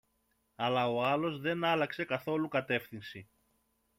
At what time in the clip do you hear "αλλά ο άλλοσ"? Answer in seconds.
0.55-1.39